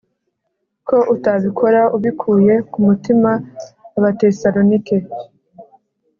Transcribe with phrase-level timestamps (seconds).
[0.87, 3.29] ko utabikora ubikuye ku mutima
[3.97, 4.97] Abatesalonike